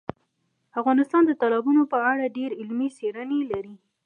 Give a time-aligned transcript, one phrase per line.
[0.79, 3.75] افغانستان د تالابونو په اړه ډېرې علمي څېړنې لري.